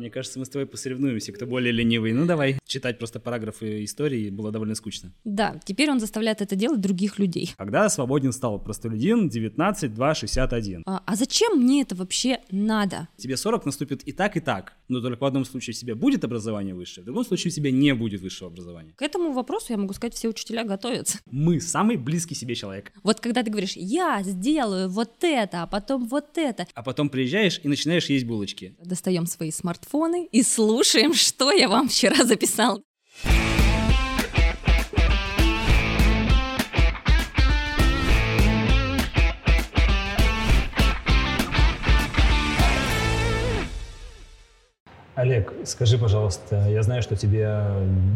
[0.00, 2.14] Мне кажется, мы с тобой посоревнуемся, кто более ленивый.
[2.14, 5.12] Ну давай, читать просто параграфы истории было довольно скучно.
[5.24, 7.52] Да, теперь он заставляет это делать других людей.
[7.58, 10.84] Когда свободен стал простолюдин 19 2 61.
[10.86, 13.08] А, а зачем мне это вообще надо?
[13.18, 14.72] Тебе 40 наступит и так, и так.
[14.88, 17.70] Но только в одном случае у тебя будет образование высшее, в другом случае у тебя
[17.70, 18.94] не будет высшего образования.
[18.96, 21.18] К этому вопросу, я могу сказать, все учителя готовятся.
[21.30, 22.90] Мы самый близкий себе человек.
[23.02, 27.60] Вот когда ты говоришь, я сделаю вот это, а потом вот это, А потом приезжаешь
[27.62, 28.74] и начинаешь есть булочки.
[28.82, 29.89] достаем свои смартфоны
[30.30, 32.80] и слушаем, что я вам вчера записал.
[45.16, 47.62] Олег, скажи, пожалуйста, я знаю, что тебе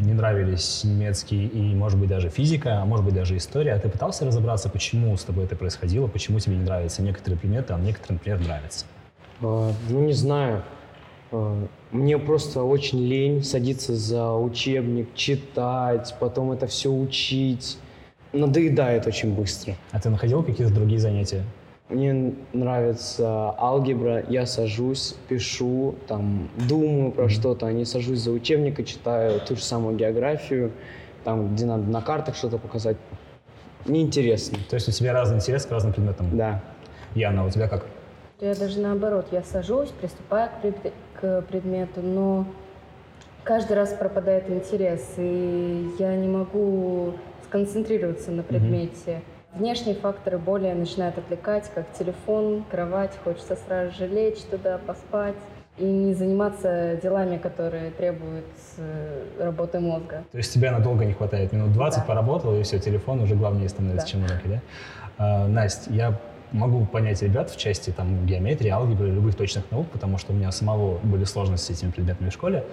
[0.05, 3.75] не нравились немецкий и, может быть, даже физика, а может быть, даже история.
[3.75, 7.75] А ты пытался разобраться, почему с тобой это происходило, почему тебе не нравятся некоторые предметы,
[7.75, 8.87] а некоторые, например, нравятся?
[9.43, 10.63] А, Ну, не знаю.
[11.35, 17.79] А, Мне просто очень лень садиться за учебник, читать, потом это все учить.
[18.33, 19.75] Надоедает очень быстро.
[19.91, 21.45] А ты находил какие-то другие занятия?
[21.89, 28.81] Мне нравится алгебра, я сажусь, пишу, там, думаю про что-то, а не сажусь за учебник
[28.81, 30.73] и читаю ту же самую географию,
[31.25, 32.97] там, где надо на картах что-то показать.
[33.87, 34.59] Неинтересно.
[34.71, 36.37] То есть у тебя разный интерес к разным предметам?
[36.37, 36.63] Да.
[37.15, 37.85] Яна, у тебя как?
[38.41, 40.65] Я даже наоборот, я сажусь, приступаю к,
[41.21, 42.47] к предмету, но
[43.45, 49.23] каждый раз пропадает интерес, и я не могу сконцентрироваться на предмете.
[49.53, 55.37] Внешние факторы более начинают отвлекать, как телефон, кровать, хочется сразу же лечь туда, поспать
[55.79, 58.45] и не заниматься делами, которые требуют
[58.79, 60.25] э, работы мозга.
[60.33, 61.53] То есть тебя надолго не хватает?
[61.53, 62.05] Минут 20 Да.
[62.05, 64.11] поработал, и все, телефон уже главнее становится, Да.
[64.13, 64.61] чем уроки, да?
[65.19, 66.19] А, Настя, я
[66.55, 70.53] могу понять ребят в части там, геометрии, алгебры, любых точных наук, потому что у меня
[70.53, 72.65] самого были сложности с этими предметами в школе.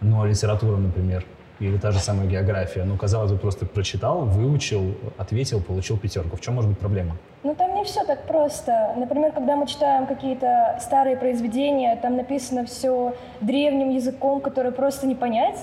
[0.00, 1.24] Но литература, например,
[1.58, 6.36] или та же самая география, ну, казалось бы, просто прочитал, выучил, ответил, получил пятерку.
[6.36, 7.16] В чем может быть проблема?
[7.42, 8.94] Ну там не все так просто.
[8.96, 15.14] Например, когда мы читаем какие-то старые произведения, там написано все древним языком, который просто не
[15.14, 15.58] понять,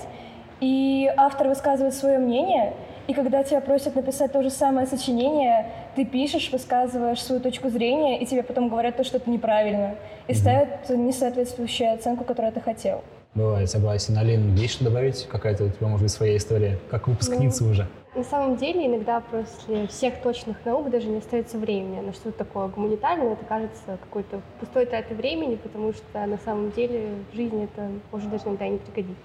[0.60, 2.74] и автор высказывает свое мнение,
[3.10, 5.66] и когда тебя просят написать то же самое сочинение,
[5.96, 9.96] ты пишешь, высказываешь свою точку зрения, и тебе потом говорят то, что это неправильно,
[10.28, 13.02] и ставят несоответствующую оценку, которую ты хотел.
[13.34, 14.16] Бывает, согласен.
[14.16, 15.26] Алин, есть что добавить?
[15.26, 16.78] Какая-то у тебя, может быть, своя история?
[16.88, 17.88] Как выпускница уже?
[18.14, 22.68] На самом деле, иногда после всех точных наук даже не остается времени на что-то такое
[22.68, 23.32] гуманитарное.
[23.32, 28.30] Это кажется какой-то пустой тратой времени, потому что на самом деле в жизни это может
[28.30, 29.18] даже иногда не пригодиться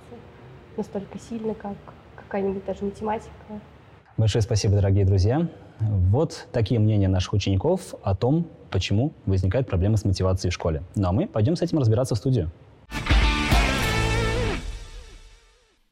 [0.75, 1.75] настолько сильно, как
[2.15, 3.31] какая-нибудь даже математика.
[4.17, 5.49] Большое спасибо, дорогие друзья.
[5.81, 10.83] Вот такие мнения наших учеников о том, почему возникают проблемы с мотивацией в школе.
[10.95, 12.49] Ну а мы пойдем с этим разбираться в студию.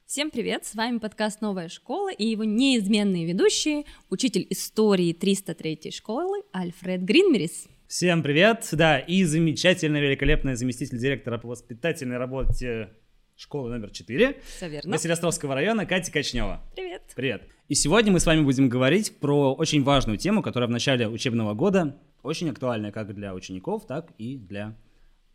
[0.06, 6.44] Всем привет, с вами подкаст «Новая школа» и его неизменные ведущие, учитель истории 303 школы
[6.53, 7.67] Альфред Гринмерис.
[7.88, 8.69] Всем привет!
[8.72, 12.90] Да, и замечательная, великолепная заместитель директора по воспитательной работе
[13.43, 14.91] школы номер 4 Все верно.
[14.91, 16.61] Василиостровского района Катя Качнева.
[16.75, 17.03] Привет.
[17.13, 17.43] Привет.
[17.67, 21.53] И сегодня мы с вами будем говорить про очень важную тему, которая в начале учебного
[21.53, 24.77] года очень актуальная как для учеников, так и для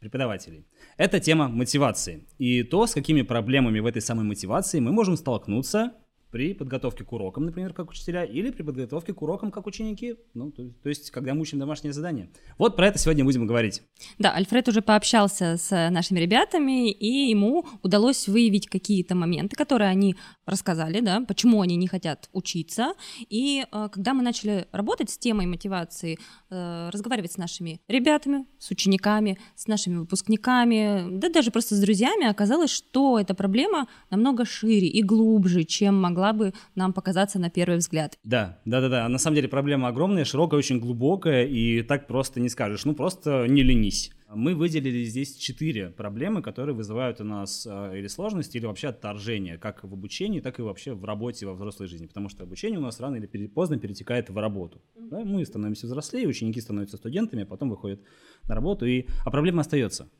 [0.00, 0.66] преподавателей.
[0.96, 5.92] Это тема мотивации и то, с какими проблемами в этой самой мотивации мы можем столкнуться
[6.30, 10.50] при подготовке к урокам, например, как учителя, или при подготовке к урокам как ученики, ну,
[10.50, 12.30] то, то есть, когда мы учим домашнее задание.
[12.58, 13.82] Вот про это сегодня будем говорить.
[14.18, 20.16] Да, Альфред уже пообщался с нашими ребятами, и ему удалось выявить какие-то моменты, которые они
[20.46, 22.94] рассказали, да, почему они не хотят учиться.
[23.28, 26.18] И э, когда мы начали работать с темой мотивации,
[26.50, 32.26] э, разговаривать с нашими ребятами, с учениками, с нашими выпускниками, да даже просто с друзьями,
[32.26, 37.78] оказалось, что эта проблема намного шире и глубже, чем могла бы нам показаться на первый
[37.78, 38.18] взгляд.
[38.24, 39.08] Да, да, да, да.
[39.08, 42.84] На самом деле проблема огромная, широкая, очень глубокая, и так просто не скажешь.
[42.84, 44.12] Ну, просто не ленись.
[44.34, 49.56] Мы выделили здесь четыре проблемы, которые вызывают у нас э, или сложности, или вообще отторжение,
[49.56, 52.06] как в обучении, так и вообще в работе во взрослой жизни.
[52.06, 54.82] Потому что обучение у нас рано или поздно перетекает в работу.
[54.96, 58.02] Да, мы становимся взрослее, ученики становятся студентами, а потом выходят
[58.46, 59.06] на работу, и...
[59.24, 60.10] а проблема остается.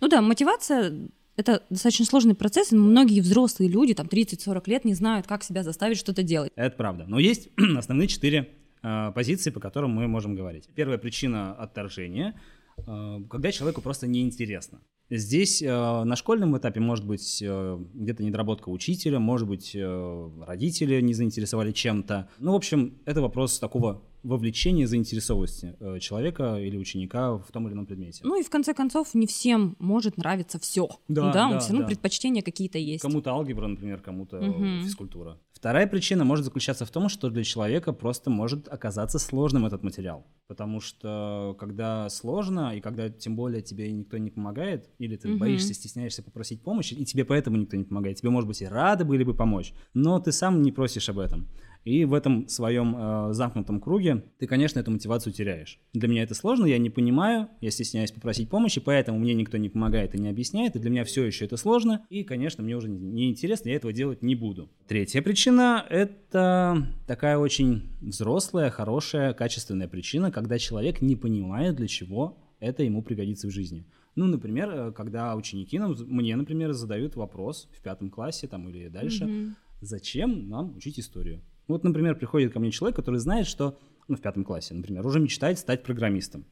[0.00, 4.94] Ну да, мотивация это достаточно сложный процесс, и многие взрослые люди, там 30-40 лет, не
[4.94, 6.52] знают, как себя заставить что-то делать.
[6.56, 7.04] Это правда.
[7.06, 8.50] Но есть основные четыре
[8.82, 10.68] э, позиции, по которым мы можем говорить.
[10.74, 12.38] Первая причина отторжения,
[12.78, 14.80] э, когда человеку просто неинтересно.
[15.14, 21.00] Здесь э, на школьном этапе может быть э, где-то недоработка учителя, может быть э, родители
[21.00, 22.30] не заинтересовали чем-то.
[22.38, 27.74] Ну, в общем, это вопрос такого вовлечения, заинтересованности э, человека или ученика в том или
[27.74, 28.20] ином предмете.
[28.24, 30.88] Ну и в конце концов не всем может нравиться все.
[31.08, 31.86] Да, да, да, все равно да.
[31.88, 33.02] предпочтения какие-то есть.
[33.02, 34.82] Кому-то алгебра, например, кому-то Мгм.
[34.82, 35.38] физкультура.
[35.52, 40.26] Вторая причина может заключаться в том, что для человека просто может оказаться сложным этот материал.
[40.48, 45.38] Потому что когда сложно, и когда тем более тебе никто не помогает, или ты Мгм.
[45.38, 49.04] боишься, стесняешься попросить помощи, и тебе поэтому никто не помогает, тебе, может быть, и рады
[49.04, 51.46] были бы помочь, но ты сам не просишь об этом.
[51.84, 55.80] И в этом своем э, замкнутом круге ты, конечно, эту мотивацию теряешь.
[55.92, 59.68] Для меня это сложно, я не понимаю, я стесняюсь попросить помощи, поэтому мне никто не
[59.68, 62.88] помогает и не объясняет, и для меня все еще это сложно, и, конечно, мне уже
[62.88, 64.70] не интересно, я этого делать не буду.
[64.86, 72.38] Третья причина– это такая очень взрослая, хорошая, качественная причина, когда человек не понимает, для чего
[72.60, 73.84] это ему пригодится в жизни.
[74.14, 78.88] Ну, например, э, когда ученики нам, мне, например, задают вопрос в пятом классе там, или
[78.88, 79.56] дальше, Мгм.
[79.80, 81.40] зачем нам учить историю?
[81.72, 85.20] Вот, например, приходит ко мне человек, который знает, что, ну, в пятом классе, например, уже
[85.20, 86.44] мечтает стать программистом.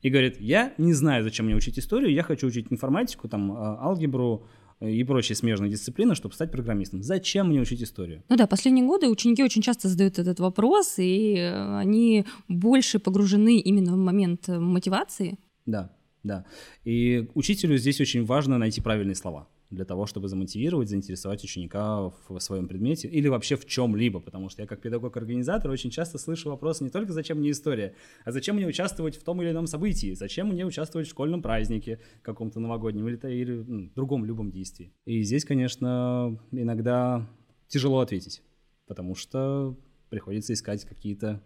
[0.00, 3.78] И говорит, я не знаю, зачем мне учить историю, я хочу учить информатику, там, а,
[3.82, 4.46] алгебру
[4.80, 7.02] э, и прочие смежные дисциплины, чтобы стать программистом.
[7.02, 8.22] Зачем мне учить историю?
[8.30, 13.58] Ну да, последние годы ученики очень часто задают этот вопрос, и э, они больше погружены
[13.58, 15.38] именно в момент э, мотивации.
[15.66, 15.92] Да,
[16.22, 16.46] да.
[16.84, 22.38] И учителю здесь очень важно найти правильные слова для того, чтобы замотивировать, заинтересовать ученика в
[22.38, 26.80] своем предмете или вообще в чем-либо, потому что я как педагог-организатор очень часто слышу вопрос
[26.80, 30.48] не только «зачем мне история?», а «зачем мне участвовать в том или ином событии?», «зачем
[30.48, 34.92] мне участвовать в школьном празднике каком-то новогоднем или, или ну, другом любом действии?».
[35.06, 37.28] И здесь, конечно, иногда
[37.68, 38.42] тяжело ответить,
[38.86, 39.76] потому что
[40.10, 41.42] приходится искать какие-то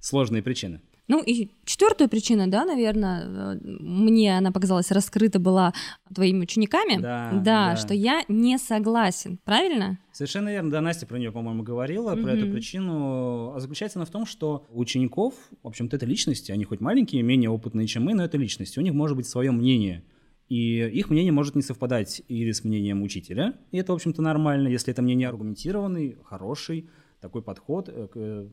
[0.00, 0.80] сложные причины.
[1.08, 5.72] Ну и четвертая причина, да, наверное, мне она показалась раскрыта была
[6.14, 7.00] твоими учениками.
[7.00, 7.76] Да, да.
[7.76, 9.98] что я не согласен, правильно?
[10.12, 13.52] Совершенно верно, да, Настя про нее, по-моему, говорила, про эту причину.
[13.54, 17.22] А заключается она в том, что у учеников, в общем-то, это личности, они хоть маленькие,
[17.22, 20.04] менее опытные, чем мы, но это личности, у них может быть свое мнение.
[20.48, 24.68] И их мнение может не совпадать или с мнением учителя, и это, в общем-то, нормально,
[24.68, 26.90] если это мнение аргументированный, хороший,
[27.22, 28.48] такой подход э, э,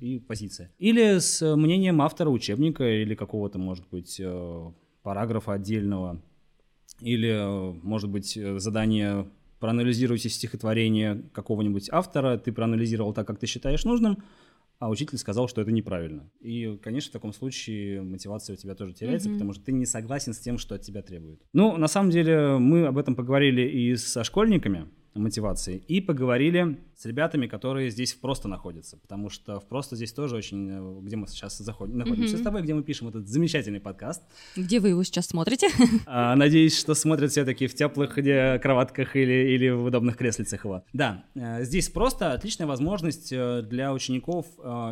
[0.00, 0.70] и позиция.
[0.78, 4.72] Или с мнением автора учебника или какого-то, может быть, э,
[5.02, 6.22] параграфа отдельного,
[7.00, 7.34] или,
[7.82, 9.26] может быть, задание
[9.58, 14.18] проанализируйте стихотворение какого-нибудь автора, ты проанализировал так, как ты считаешь нужным,
[14.78, 16.30] а учитель сказал, что это неправильно.
[16.40, 19.36] И, конечно, в таком случае мотивация у тебя тоже теряется, Мгм.
[19.38, 21.40] потому что ты не согласен с тем, что от тебя требуют.
[21.52, 27.04] Ну, на самом деле, мы об этом поговорили и со школьниками, мотивации, и поговорили с
[27.04, 31.26] ребятами, которые здесь просто находятся, потому что в просто здесь тоже очень, э, где мы
[31.26, 32.40] сейчас заходим, находимся Мгм.
[32.40, 34.22] с тобой, где мы пишем этот замечательный подкаст.
[34.56, 35.68] Где вы его сейчас смотрите?
[36.06, 40.84] А, Надеюсь, что смотрят все-таки в теплых кроватках или, или в удобных креслицах его.
[40.92, 44.46] Да, э, здесь просто отличная возможность э, для учеников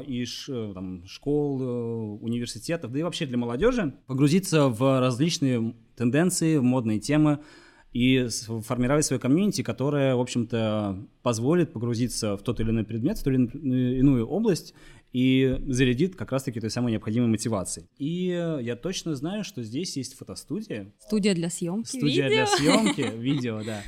[0.07, 6.63] и ш- там, школ, университетов, да и вообще для молодежи погрузиться в различные тенденции, в
[6.63, 7.41] модные темы
[7.93, 8.29] и
[8.65, 13.31] формировать свою комьюнити, которая, в общем-то, позволит погрузиться в тот или иной предмет, в ту
[13.31, 13.39] или
[13.99, 14.75] иную- область
[15.13, 17.87] и зарядит как раз-таки той самой необходимой мотивацией.
[17.97, 18.27] И
[18.63, 21.89] я точно знаю, что здесь есть фотостудия, Студия для съемки.
[21.89, 22.37] студия видео.
[22.37, 23.83] для съемки, видео, да.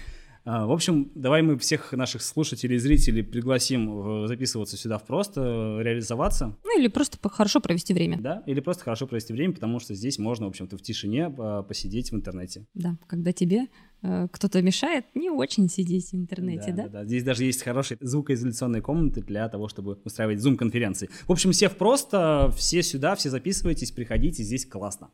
[0.44, 5.04] А, В общем, давай мы всех наших слушателей и зрителей пригласим э, записываться сюда в
[5.04, 5.40] просто,
[5.80, 8.18] э, реализоваться, Ну или просто хорошо провести время.
[8.18, 11.62] да, или просто хорошо провести время, потому что здесь можно, в общем-то, в тишине а,
[11.62, 12.66] посидеть в интернете.
[12.72, 13.66] Да, когда тебе
[14.02, 17.04] э, кто-то мешает, не очень сидеть в интернете, да?
[17.04, 21.10] Здесь даже есть хорошие звукоизоляционные комнаты для того, чтобы устраивать зум-конференции.
[21.26, 25.10] В общем, все в просто, все сюда, все записывайтесь, приходите, здесь классно.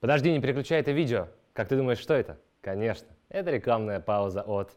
[0.00, 1.28] Подожди, не переключай это видео.
[1.54, 2.40] Как ты думаешь, что это?
[2.60, 4.72] Конечно, это рекламная пауза от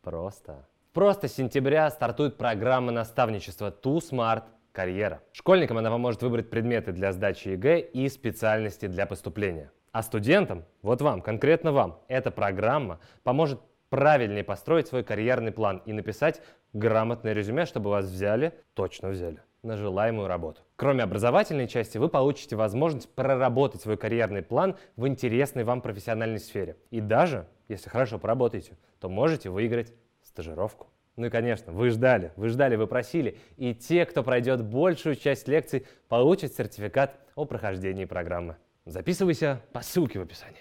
[0.00, 0.64] Просто.
[0.92, 5.20] Просто с сентября стартует программа наставничества Too Smart Карьера.
[5.32, 9.72] Школьникам она поможет выбрать предметы для сдачи ЕГЭ и специальности для поступления.
[9.90, 15.92] А студентам, вот вам, конкретно вам, эта программа поможет правильнее построить свой карьерный план и
[15.92, 16.40] написать
[16.72, 20.62] грамотное резюме, чтобы вас взяли, точно взяли, на желаемую работу.
[20.76, 26.76] Кроме образовательной части, вы получите возможность проработать свой карьерный план в интересной вам профессиональной сфере.
[26.90, 30.88] И даже, если хорошо поработаете, то можете выиграть стажировку.
[31.16, 33.36] Ну и, конечно, вы ждали, вы ждали, вы просили.
[33.56, 38.56] И те, кто пройдет большую часть лекций, получат сертификат о прохождении программы.
[38.86, 40.60] Записывайся по ссылке в описании.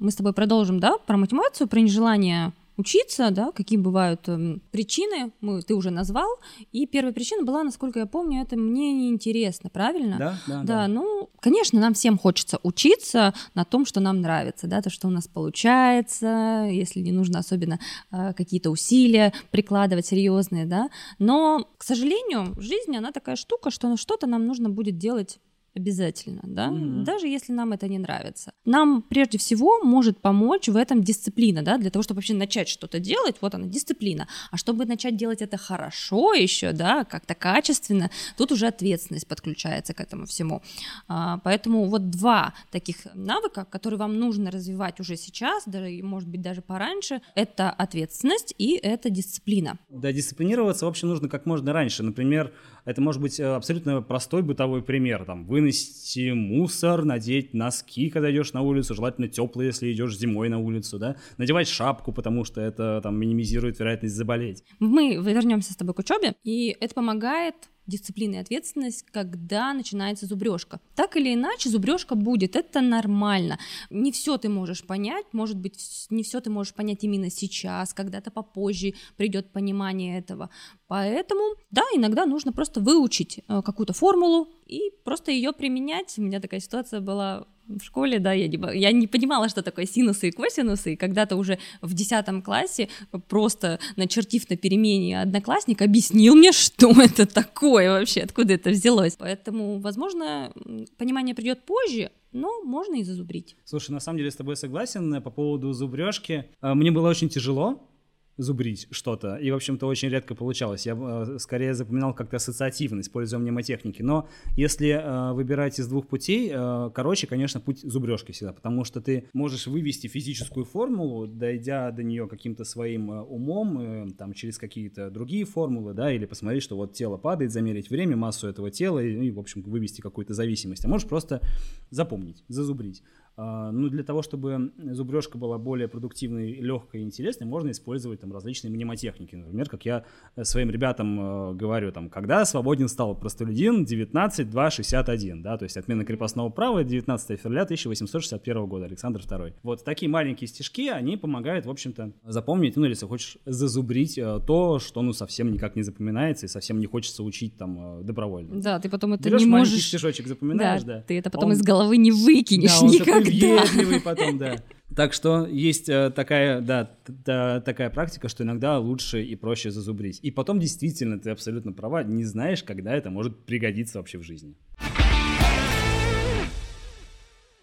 [0.00, 5.32] Мы с тобой продолжим, да, про мотивацию, про нежелание учиться, да, какие бывают э, причины,
[5.40, 6.28] мы, ты уже назвал,
[6.72, 10.16] и первая причина была, насколько я помню, это мне неинтересно, правильно?
[10.18, 10.64] Да, да, да.
[10.64, 15.08] Да, ну, конечно, нам всем хочется учиться на том, что нам нравится, да, то, что
[15.08, 17.78] у нас получается, если не нужно особенно
[18.10, 20.88] э, какие-то усилия прикладывать серьезные, да,
[21.18, 25.38] но, к сожалению, жизнь, она такая штука, что что-то нам нужно будет делать
[25.74, 27.04] Обязательно, да, Мгм.
[27.04, 28.52] даже если нам это не нравится.
[28.66, 33.00] Нам прежде всего может помочь в этом дисциплина, да, для того, чтобы вообще начать что-то
[33.00, 34.28] делать, вот она, дисциплина.
[34.50, 40.00] А чтобы начать делать это хорошо еще, да, как-то качественно, тут уже ответственность подключается к
[40.00, 40.62] этому всему.
[41.08, 46.42] А, поэтому вот два таких навыка, которые вам нужно развивать уже сейчас, даже, может быть,
[46.42, 49.78] даже пораньше, это ответственность и это дисциплина.
[49.88, 52.02] Да, дисциплинироваться, в общем, нужно как можно раньше.
[52.02, 52.52] Например,
[52.84, 55.24] это может быть э, абсолютно простой бытовой пример.
[55.24, 60.58] Там, вынести мусор, надеть носки, когда идешь на улицу, желательно теплые, если идешь зимой на
[60.58, 61.16] улицу, да.
[61.38, 64.64] Надевать шапку, потому что это там минимизирует вероятность заболеть.
[64.78, 67.54] Мы вернемся с тобой к учебе, и это помогает
[67.86, 70.80] дисциплина и ответственность, когда начинается зубрежка.
[70.94, 73.58] Так или иначе, зубрежка будет, это нормально.
[73.90, 78.30] Не все ты можешь понять, может быть, не все ты можешь понять именно сейчас, когда-то
[78.30, 80.50] попозже придет понимание этого.
[80.86, 86.14] Поэтому, да, иногда нужно просто выучить э, какую-то формулу и просто ее применять.
[86.18, 89.86] У меня такая ситуация была в школе, да, я не, я не понимала, что такое
[89.86, 92.88] синусы и косинусы, и когда-то уже в 10 классе,
[93.28, 99.16] просто начертив на перемене одноклассник, объяснил мне, что это такое вообще, откуда это взялось.
[99.18, 100.52] Поэтому, возможно,
[100.98, 103.56] понимание придет позже, но можно и зазубрить.
[103.64, 106.46] Слушай, на самом деле с тобой согласен э, по поводу зубрежки.
[106.62, 107.88] Э, Мне было очень тяжело
[108.36, 110.86] зубрить что-то, и, в общем-то, очень редко получалось.
[110.86, 114.02] Я э, скорее запоминал как-то ассоциативно, используя мнемотехники.
[114.02, 119.00] Но если э, выбирать из двух путей, э, короче, конечно, путь зубрежки всегда, потому что
[119.00, 124.58] ты можешь вывести физическую формулу, дойдя до нее каким-то своим э, умом, э, там, через
[124.58, 129.00] какие-то другие формулы, да, или посмотреть, что вот тело падает, замерить время, массу этого тела,
[129.00, 130.84] и, и, в общем, вывести какую-то зависимость.
[130.84, 131.42] А можешь просто
[131.90, 133.02] запомнить, зазубрить.
[133.36, 138.32] А, Ну, для того, чтобы зубрежка была более продуктивной, легкой и интересной, можно использовать там
[138.32, 139.34] различные мнемотехники.
[139.34, 140.04] Например, как я
[140.36, 146.04] э, своим ребятам э, говорю, там, когда свободен стал простолюдин 19.2.61, да, то есть отмена
[146.04, 149.54] крепостного права 19 февраля 1861 года, Александр II.
[149.62, 154.40] Вот такие маленькие стишки, они помогают, в общем-то, запомнить, ну, или если хочешь, зазубрить э,
[154.46, 158.60] то, что, ну, совсем никак не запоминается и совсем не хочется учить там э, добровольно.
[158.60, 159.86] Да, ты потом это Берешь не можешь...
[159.86, 161.00] стишочек, запоминаешь, да.
[161.00, 164.62] ты это потом Он- из головы не выкинешь да, он въедливый потом, да.
[164.94, 166.84] Так что есть э, такая, да,
[167.24, 170.20] та- такая практика, что иногда лучше и проще зазубрить.
[170.22, 174.54] И потом действительно, ты абсолютно права, не знаешь, когда это может пригодиться вообще в жизни.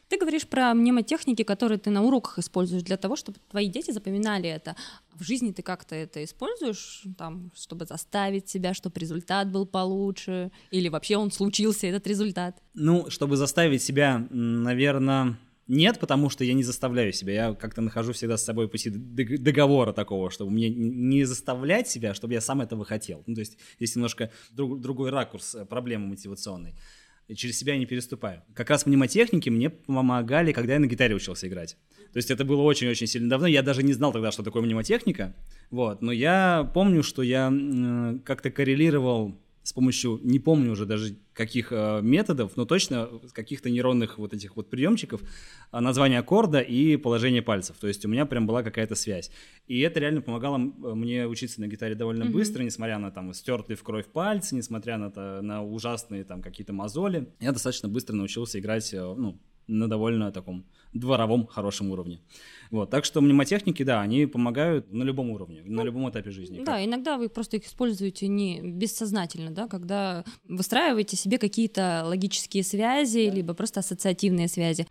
[0.07, 4.49] Ты говоришь про мнемотехники, которые ты на уроках используешь для того, чтобы твои дети запоминали
[4.49, 4.75] это.
[5.13, 10.89] В жизни ты как-то это используешь, там, чтобы заставить себя, чтобы результат был получше, или
[10.89, 12.57] вообще он случился, этот результат?
[12.73, 15.37] Ну, чтобы заставить себя, наверное,
[15.69, 17.33] нет, потому что я не заставляю себя.
[17.33, 22.13] Я как-то нахожу всегда с собой пути дог- договора такого, чтобы мне не заставлять себя,
[22.13, 23.23] чтобы я сам этого хотел.
[23.27, 26.73] Ну, то есть есть немножко друг- другой ракурс э, проблемы мотивационной.
[27.35, 28.41] Через себя я не переступаю.
[28.55, 31.77] Как раз мнемотехники мне помогали, когда я на гитаре учился играть.
[32.11, 33.45] То есть это было очень-очень сильно давно.
[33.45, 35.35] Я даже не знал тогда, что такое мнемотехника.
[35.69, 36.01] Вот.
[36.01, 41.71] Но я помню, что я м, как-то коррелировал с помощью, не помню уже даже каких
[41.71, 47.43] э, методов, но точно каких-то нейронных вот этих вот приемчиков, э, название аккорда и положение
[47.43, 47.77] пальцев.
[47.79, 49.29] То есть у меня прям была какая-то связь.
[49.67, 52.33] И это реально помогало мне учиться на гитаре довольно Мгм.
[52.33, 57.27] быстро, несмотря на там стертые в кровь пальцы, несмотря на, на ужасные там какие-то мозоли.
[57.39, 62.19] Я достаточно быстро научился играть, э, ну, на довольно таком дворовом хорошем уровне.
[62.71, 66.63] Вот, так что мнемотехники, да, они помогают на любом уровне, на любом этапе жизни.
[66.63, 73.29] Да, иногда вы просто их используете не бессознательно, да, когда выстраиваете себе какие-то логические связи,
[73.29, 74.87] либо просто ассоциативные связи.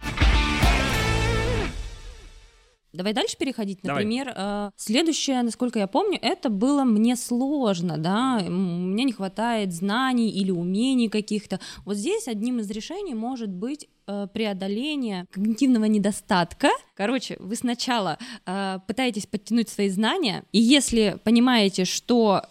[2.92, 3.80] Давай дальше переходить.
[3.82, 4.02] Давай.
[4.02, 10.30] Например, э, следующее, насколько я помню, это было мне сложно, да, мне не хватает знаний
[10.30, 11.60] или умений каких-то.
[11.84, 16.70] Вот здесь одним из решений может быть э, преодоление когнитивного недостатка.
[16.96, 22.42] Короче, вы сначала э, пытаетесь подтянуть свои знания, и если понимаете, что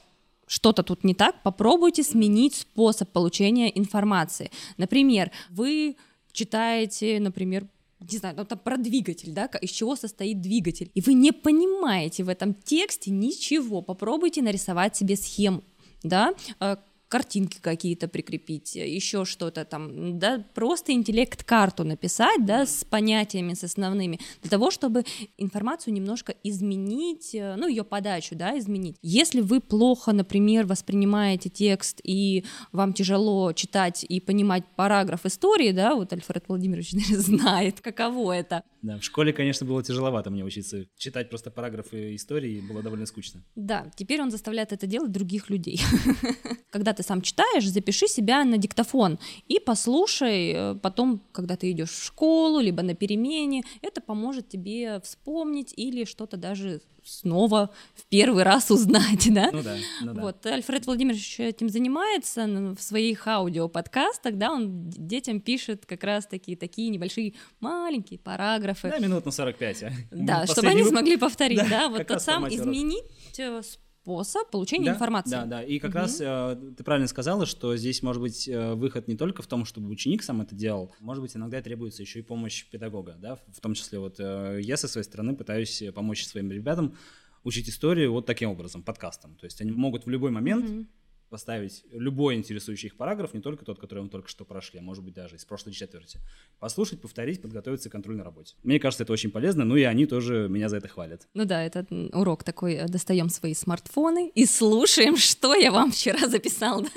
[0.47, 4.49] что-то тут не так, попробуйте сменить способ получения информации.
[4.77, 5.97] Например, вы
[6.31, 7.67] читаете, например,
[7.99, 12.23] не знаю, ну, там про двигатель, да, из чего состоит двигатель, и вы не понимаете
[12.23, 15.63] в этом тексте ничего, попробуйте нарисовать себе схему,
[16.03, 23.53] да, Э, картинки какие-то прикрепить, еще что-то там, да, просто интеллект-карту написать, да, с понятиями,
[23.53, 25.03] с основными, для того, чтобы
[25.37, 28.97] информацию немножко изменить, э, ну, ее подачу, да, изменить.
[29.01, 35.95] Если вы плохо, например, воспринимаете текст и вам тяжело читать и понимать параграф истории, да,
[35.95, 38.63] вот Альфред Владимирович наверное, знает, каково это.
[38.81, 40.85] Да, в школе, конечно, было тяжеловато мне учиться.
[40.97, 43.43] Читать просто параграфы истории было довольно скучно.
[43.55, 45.81] Да, теперь он заставляет это делать других людей.
[46.69, 51.91] Когда ты сам читаешь, запиши себя на диктофон и послушай э, потом, когда ты идешь
[51.91, 53.63] в школу, либо на перемене.
[53.81, 59.51] Это поможет тебе вспомнить или что-то даже снова в первый раз узнать, да?
[59.51, 60.21] Ну да, ну да.
[60.21, 66.89] Вот, Альфред Владимирович этим занимается в своих аудиоподкастах, да, он детям пишет как раз-таки такие
[66.89, 68.89] небольшие маленькие параграфы.
[68.89, 69.91] Да, минут на 45, а.
[70.11, 73.05] Да, чтобы они смогли повторить, Да, да, вот тот раз сам изменить
[73.37, 73.61] э,
[74.07, 75.31] способ получения Да, информации.
[75.31, 75.63] Да, да.
[75.63, 75.99] И как Мгм.
[75.99, 79.65] раз э, ты правильно сказала, что здесь может быть э, выход не только в том,
[79.65, 83.59] чтобы ученик сам это делал, может быть, иногда требуется еще и помощь педагога, да, в
[83.61, 86.95] том числе вот э, я со своей стороны пытаюсь э, помочь своим ребятам
[87.43, 89.35] учить историю вот таким образом, подкастом.
[89.35, 90.87] То есть они могут в любой момент Мгм.
[91.29, 95.03] Поставить любой интересующий их параграф, не только тот, который мы только что прошли, а может
[95.03, 96.19] быть даже из прошлой четверти.
[96.59, 98.55] Послушать, повторить, подготовиться к контрольной работе.
[98.63, 101.27] Мне кажется, это очень полезно, ну и они тоже меня за это хвалят.
[101.33, 106.27] Ну да, это урок такой, э, достаем свои смартфоны и слушаем, что я вам вчера
[106.27, 106.89] записал, да?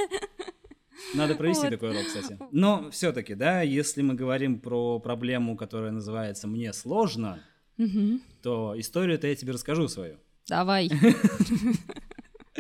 [1.15, 1.71] Надо провести Вот.
[1.71, 2.39] такой урок, кстати.
[2.53, 7.41] Но все-таки, да, если мы говорим про проблему, которая называется «мне сложно»,
[7.79, 8.21] Мгм.
[8.43, 10.19] то историю-то я тебе расскажу свою.
[10.47, 10.91] Давай.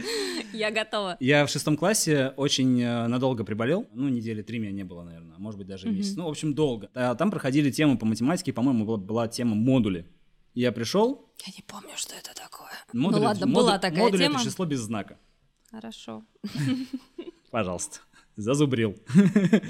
[0.52, 1.16] Я готова.
[1.20, 3.86] Я в шестом классе очень э, надолго приболел.
[3.92, 5.36] Ну, недели три меня не было, наверное.
[5.36, 6.16] а Может быть, даже месяц.
[6.16, 6.90] Ну, в общем, долго.
[6.94, 8.52] А Там проходили темы по математике.
[8.52, 10.06] По-моему, была, тема модули.
[10.54, 11.32] Я пришел.
[11.46, 12.70] Я не помню, что это такое.
[12.92, 14.34] Модули, ну ладно, модуль- была такая модуль тема.
[14.36, 15.18] это число без знака.
[15.70, 16.24] Хорошо.
[17.50, 18.00] Пожалуйста.
[18.36, 18.96] Зазубрил.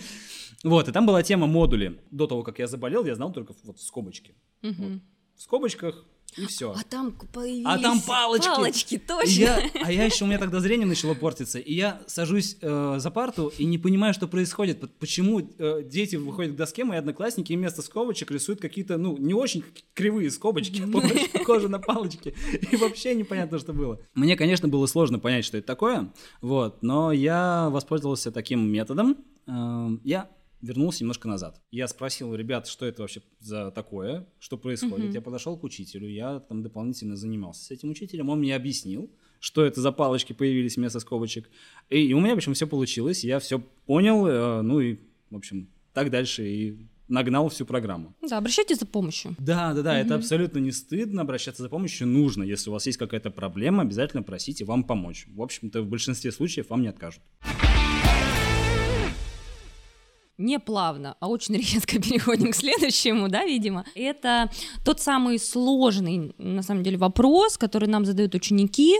[0.62, 2.02] Вот, и там была тема модули.
[2.10, 4.34] До того, как я заболел, я знал только вот в скобочке.
[4.62, 5.00] В
[5.42, 6.04] скобочках
[6.36, 6.72] и все.
[6.72, 8.46] А там появились А там палочки.
[8.46, 9.30] Палочки, И точно.
[9.40, 13.10] я, а я еще, у меня тогда зрение начало портиться, и я сажусь э, за
[13.10, 14.80] парту и не понимаю, что происходит.
[14.98, 19.34] Почему э, дети выходят к доске, мои одноклассники, и вместо скобочек рисуют какие-то, ну, не
[19.34, 22.34] очень кривые скобочки, больше похожи на палочки.
[22.70, 24.00] И вообще непонятно, что было.
[24.14, 29.16] Мне, конечно, было сложно понять, что это такое, вот, но я воспользовался таким методом.
[29.46, 30.30] Э, Я
[30.62, 31.60] вернулся немножко назад.
[31.70, 35.06] Я спросил у ребят, что это вообще за такое, что происходит.
[35.06, 35.14] Мгм.
[35.14, 39.64] Я подошел к учителю, я там дополнительно занимался с этим учителем, он мне объяснил, что
[39.64, 41.48] это за палочки появились вместо скобочек.
[41.88, 44.98] И, и у меня, в общем, все получилось, я все понял, э, ну и,
[45.30, 48.14] в общем, так дальше и нагнал всю программу.
[48.22, 49.34] Да, обращайтесь за помощью.
[49.38, 50.18] Да, да, да, это Мгм.
[50.20, 52.44] абсолютно не стыдно, обращаться за помощью нужно.
[52.44, 55.26] Если у вас есть какая-то проблема, обязательно просите вам помочь.
[55.34, 57.22] В общем-то, в большинстве случаев вам не откажут.
[60.40, 63.84] Не плавно, а очень резко переходим к следующему, да, видимо.
[63.94, 64.50] Это
[64.84, 68.96] тот самый сложный, на самом деле, вопрос, который нам задают ученики.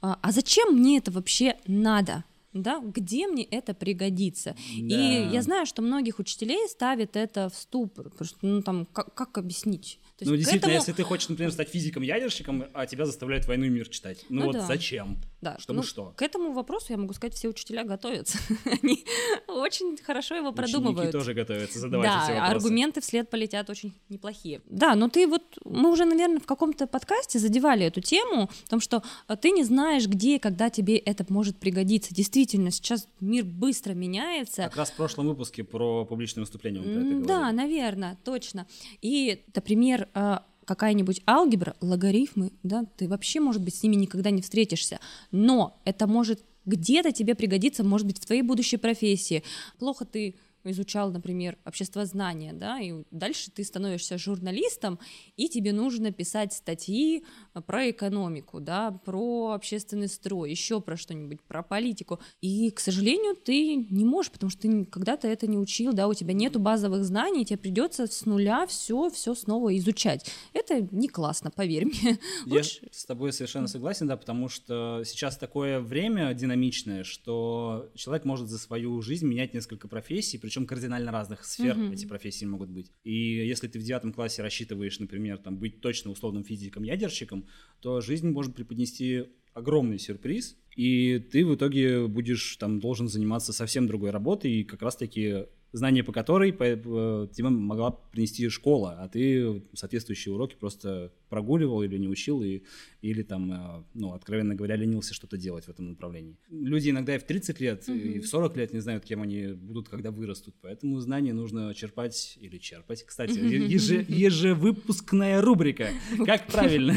[0.00, 2.24] А а зачем мне это вообще надо?
[2.52, 4.54] Да, где мне это пригодится?
[4.76, 5.30] И Да.
[5.34, 9.38] я знаю, что многих учителей ставит это в ступор, потому что, ну, там, как, как
[9.38, 9.98] объяснить?
[10.18, 13.70] То Ну, действительно, этому- если ты хочешь, например, стать физиком-ядерщиком, а тебя заставляют «Войну и
[13.70, 14.24] мир» читать.
[14.28, 14.66] Ну, Ну вот да.
[14.66, 15.16] зачем?
[15.44, 16.14] Да, Чтобы ну, что?
[16.16, 18.38] К этому вопросу, я могу сказать, все учителя готовятся.
[18.64, 19.04] Они
[19.46, 21.12] очень хорошо его Ученики продумывают.
[21.12, 22.56] тоже готовятся задавать да, эти вопросы.
[22.56, 24.62] аргументы вслед полетят очень неплохие.
[24.64, 28.80] Да, но ты вот, мы уже, наверное, в каком-то подкасте задевали эту тему, о том,
[28.80, 32.14] что э, ты не знаешь, где и когда тебе это может пригодиться.
[32.14, 34.62] Действительно, сейчас мир быстро меняется.
[34.62, 37.26] Как раз в прошлом выпуске про публичное выступление мы про это говорили.
[37.28, 38.66] Да, наверное, точно.
[39.02, 44.42] И, например, э, какая-нибудь алгебра, логарифмы, да, ты вообще, может быть, с ними никогда не
[44.42, 45.00] встретишься,
[45.30, 49.42] но это может где-то тебе пригодиться, может быть, в твоей будущей профессии.
[49.78, 54.98] Плохо ты изучал, например, обществознание, да, и дальше ты становишься журналистом,
[55.36, 57.24] и тебе нужно писать статьи
[57.54, 62.20] э, про экономику, да, про общественный строй, еще про что-нибудь, про политику.
[62.40, 66.14] И, к сожалению, ты не можешь, потому что ты когда-то это не учил, да, у
[66.14, 70.30] тебя нету базовых знаний, тебе придется с нуля все, все снова изучать.
[70.52, 72.18] Это не классно, поверь мне.
[72.46, 78.24] Я Лучше- с тобой совершенно согласен, да, потому что сейчас такое время динамичное, что человек
[78.24, 81.92] может за свою жизнь менять несколько профессий, причем кардинально разных сфер Мгм.
[81.92, 82.92] эти профессии могут быть.
[83.02, 83.12] И
[83.46, 87.46] если ты в девятом классе рассчитываешь, например, там, быть точно условным физиком-ядерщиком,
[87.80, 93.86] то жизнь может преподнести огромный сюрприз, и ты в итоге будешь там должен заниматься совсем
[93.86, 99.62] другой работой, и как раз-таки знания по которой по- тебе могла принести школа, а ты
[99.74, 102.62] соответствующие уроки просто прогуливал или не учил, и,
[103.02, 106.36] или там, э, ну, откровенно говоря, ленился что-то делать в этом направлении.
[106.48, 109.88] Люди иногда и в 30 лет, и в 40 лет не знают, кем они будут,
[109.88, 113.02] когда вырастут, поэтому знания нужно черпать или черпать.
[113.04, 115.88] Кстати, еже- ежевыпускная рубрика.
[116.24, 116.96] Как правильно?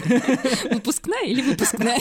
[0.71, 1.99] Выпускная или выпускная?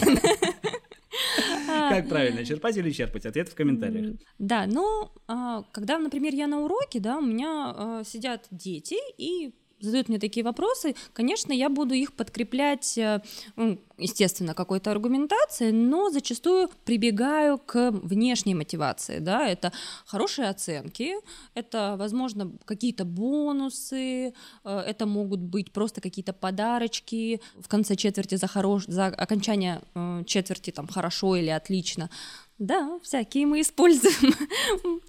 [1.96, 3.26] Как правильно, черпать или черпать?
[3.26, 4.16] Ответ в комментариях.
[4.38, 9.54] Да, но а, когда, например, я на уроке, да, у меня а, сидят дети и
[9.80, 13.20] задают мне такие вопросы, конечно, я буду их подкреплять, э,
[13.56, 19.72] м, естественно, какой-то аргументацией, но зачастую прибегаю к внешней мотивации, да, это
[20.06, 21.14] хорошие оценки,
[21.54, 24.32] это, возможно, какие-то бонусы, э,
[24.64, 28.84] это могут быть просто какие-то подарочки в конце четверти за, хорош...
[28.86, 32.10] за окончание э, четверти там хорошо или отлично.
[32.58, 34.34] Да, всякие мы используем.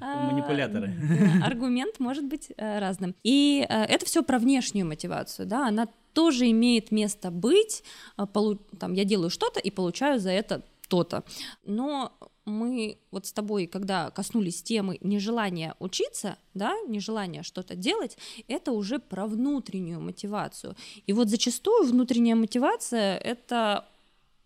[0.00, 0.92] А, Манипуляторы.
[1.40, 3.14] да, Аргумент может быть э, разным.
[3.22, 7.82] И э, это все про внешнюю мотивацию, да, она тоже имеет место быть.
[8.16, 11.24] А, полу- Там я делаю что-то и получаю за это то-то.
[11.64, 12.12] Но
[12.44, 18.98] мы вот с тобой, когда коснулись темы нежелания учиться, да, нежелания что-то делать, это уже
[18.98, 20.76] про внутреннюю мотивацию.
[21.06, 23.86] И вот зачастую внутренняя мотивация— это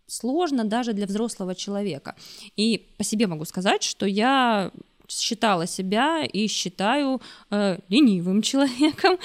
[0.08, 2.16] сложно даже для взрослого человека.
[2.56, 4.72] И по себе могу сказать, что я
[5.08, 9.18] считала себя и считаю э, ленивым человеком.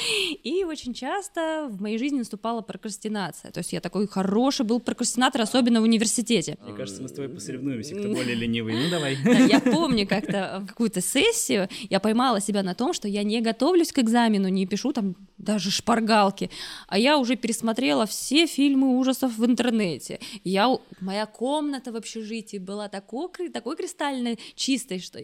[0.43, 3.51] И очень часто в моей жизни наступала прокрастинация.
[3.51, 6.57] То есть я такой хороший был прокрастинатор, особенно в университете.
[6.65, 8.75] Мне кажется, мы с тобой посоревнуемся, кто более ленивый.
[8.75, 9.17] Ну, давай.
[9.23, 13.41] Да, я помню как-то в какую-то сессию я поймала себя на том, что я не
[13.41, 16.49] готовлюсь к экзамену, не пишу там даже шпаргалки,
[16.87, 20.19] а я уже пересмотрела все фильмы ужасов в интернете.
[20.43, 25.19] Я, моя комната в общежитии была такой, такой кристально чистой, что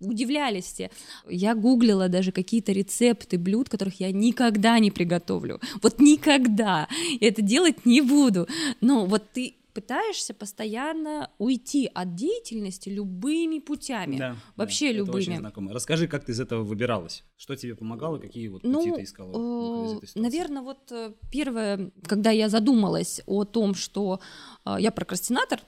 [0.00, 0.90] удивлялись все.
[1.28, 5.60] Я гуглила даже какие-то рецепты блюд, которых я никогда не приготовлю.
[5.82, 6.88] Вот никогда.
[7.20, 8.48] Я это делать не буду.
[8.80, 14.16] Но вот ты пытаешься постоянно уйти от деятельности любыми путями.
[14.18, 15.38] Да, Вообще да, это очень любыми.
[15.40, 15.72] знакомо.
[15.72, 17.24] Расскажи, как ты из этого выбиралась?
[17.36, 19.30] Что тебе помогало, какие вот пути Ну, ты искала?
[19.30, 20.20] этой ситуации?
[20.20, 24.20] наверное, вот э, первое, когда я задумалась о том, что
[24.64, 25.60] э, я прокрастинатор,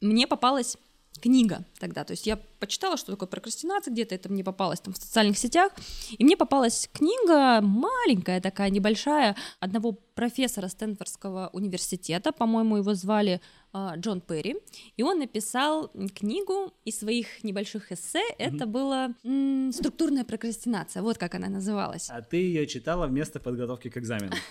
[0.00, 0.76] мне попалась
[1.20, 2.04] книга тогда.
[2.04, 5.72] То есть я почитала, что такое прокрастинация, где-то это мне попалось там в социальных сетях,
[6.10, 13.40] и мне попалась книга маленькая такая, небольшая, одного профессора Стэнфордского университета, по-моему, его звали
[13.72, 14.56] Джон Перри,
[14.96, 21.34] и он написал книгу из своих небольших эссе, это была м, «Структурная прокрастинация», вот как
[21.34, 22.08] она называлась.
[22.10, 24.32] А ты ее читала вместо подготовки к экзамену.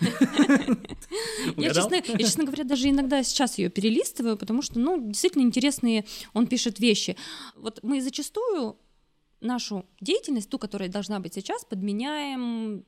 [1.56, 1.90] Я Угадал?
[1.90, 6.46] честно, я, честно говоря, даже иногда сейчас ее перелистываю, потому что, ну, действительно интересные он
[6.46, 7.16] пишет вещи.
[7.56, 8.76] Вот мы зачастую
[9.40, 12.84] нашу деятельность, ту, которая должна быть сейчас, подменяем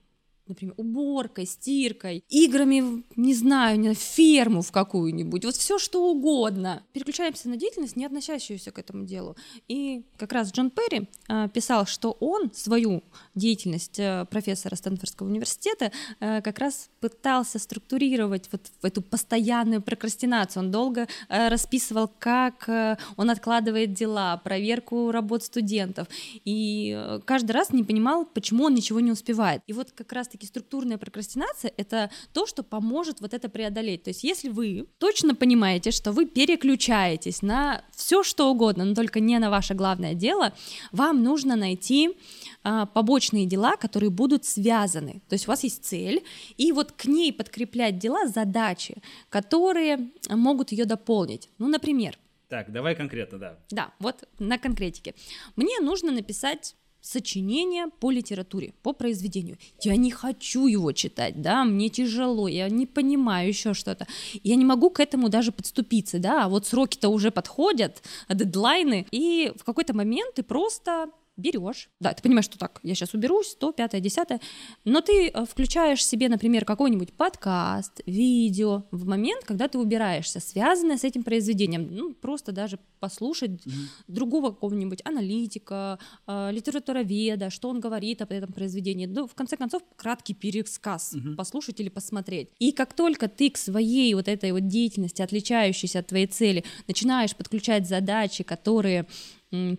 [0.47, 3.53] например, уборкой, стиркой, играми, не знаю,
[3.93, 6.83] знаю, ферму в какую-нибудь, вот все что угодно.
[6.93, 9.37] Переключаемся на деятельность, не относящуюся к этому делу.
[9.69, 13.03] И как раз Джон Перри а, писал, что он свою
[13.35, 20.65] деятельность э, профессора Стэнфордского университета э, как раз пытался структурировать вот эту постоянную прокрастинацию.
[20.65, 22.69] Он долго э, расписывал, как
[23.17, 26.09] он откладывает дела, проверку работ студентов,
[26.45, 29.63] и каждый раз не понимал, почему он ничего не успевает.
[29.67, 34.03] И вот как раз-таки структурная прокрастинация— это то, что поможет вот это преодолеть.
[34.05, 39.21] То есть если вы точно понимаете, что вы переключаетесь на все что угодно, но только
[39.21, 40.53] не на ваше главное дело,
[40.93, 42.17] вам нужно найти
[42.65, 45.21] а, побочные дела, которые будут связаны.
[45.29, 46.23] То есть у вас есть цель,
[46.57, 48.95] и вот к ней подкреплять дела, задачи,
[49.29, 51.51] которые могут ее дополнить.
[51.59, 52.19] Ну, например,
[52.49, 53.59] Так, давай конкретно, да.
[53.71, 55.15] да, вот на конкретике.
[55.57, 59.59] Мне нужно написать сочинение по литературе, по произведению.
[59.83, 64.07] Я не хочу его читать, да, мне тяжело, я не понимаю еще что-то.
[64.43, 69.53] Я не могу к этому даже подступиться, да, а вот сроки-то уже подходят, дедлайны, и
[69.57, 73.73] в какой-то момент ты просто берешь, да, ты понимаешь, что так, я сейчас уберусь, то,
[73.73, 74.41] пятое, десятое,
[74.85, 80.99] но ты э, включаешь себе, например, какой-нибудь подкаст, видео в момент, когда ты убираешься, связанное
[80.99, 83.63] с этим произведением, ну, просто даже послушать
[84.09, 89.83] другого какого-нибудь аналитика, э, литературоведа, что он говорит об этом произведении, ну, в конце концов,
[89.97, 92.51] краткий пересказ послушать или посмотреть.
[92.59, 97.35] И как только ты к своей вот этой вот деятельности, отличающейся от твоей цели, начинаешь
[97.35, 99.07] подключать задачи, которые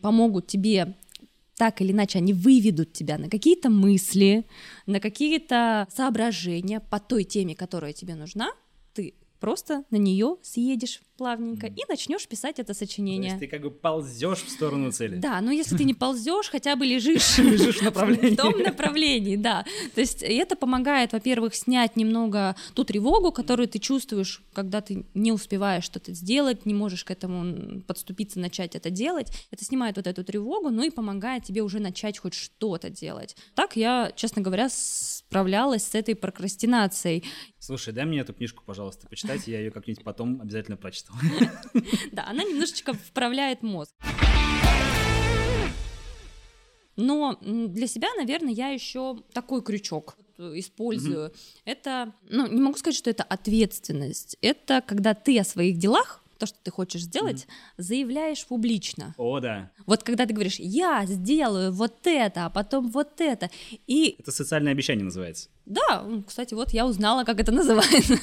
[0.01, 0.95] помогут тебе
[1.57, 4.45] так или иначе они выведут тебя на какие-то мысли,
[4.85, 8.51] на какие-то соображения по той теме, которая тебе нужна,
[9.43, 13.31] просто на нее съедешь плавненько и начнешь писать это То сочинение.
[13.31, 15.17] есть ты как бы ползешь в сторону цели.
[15.17, 17.37] Да, но если ты не ползешь, хотя бы лежишь.
[17.39, 18.35] Лежишь в направлении.
[18.35, 19.65] В том направлении, да.
[19.95, 25.33] То есть это помогает, во-первых, снять немного ту тревогу, которую ты чувствуешь, когда ты не
[25.33, 29.27] успеваешь что-то сделать, не можешь к этому подступиться, начать это делать.
[29.51, 33.35] Это снимает вот эту тревогу, ну и помогает тебе уже начать хоть что-то делать.
[33.55, 34.69] Так я, честно говоря,
[35.33, 37.23] справлялась с этой прокрастинацией.
[37.57, 41.11] Слушай, дай мне эту книжку, пожалуйста, почитать, я ее как-нибудь потом обязательно прочту.
[42.11, 43.95] Да, она немножечко вправляет мозг.
[46.95, 51.29] Но для себя, наверное, я еще такой крючок использую.
[51.29, 51.61] Mm-hmm.
[51.65, 54.37] Это, ну, не могу сказать, что это ответственность.
[54.41, 57.73] Это когда ты о своих делах то, что ты хочешь сделать, mm-hmm.
[57.77, 59.15] заявляешь публично.
[59.17, 59.71] О, да.
[59.85, 63.49] Вот когда ты говоришь, я сделаю вот это, а потом вот это,
[63.87, 64.17] и...
[64.19, 65.49] Это социальное обещание называется.
[65.65, 68.17] Да, кстати, вот я узнала, как это называется.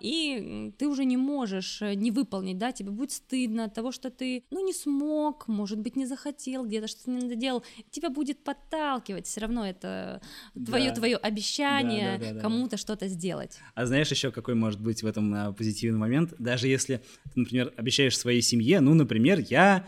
[0.00, 4.10] И ты уже не можешь э, не выполнить, да, тебе будет стыдно от того, что
[4.10, 7.62] ты, ну, не смог, может быть, не захотел, где-то что-то не доделал.
[7.90, 10.22] Тебя будет подталкивать, все равно это
[10.54, 10.94] твое, да.
[10.96, 12.76] твое обещание да, да, да, кому-то да.
[12.78, 13.58] что-то сделать.
[13.74, 16.34] А знаешь еще, какой может быть в этом а, позитивный момент?
[16.38, 17.02] Даже если
[17.34, 19.86] ты, например, обещаешь своей семье, ну, например, я